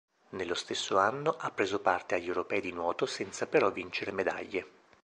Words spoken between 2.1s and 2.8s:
agli europei di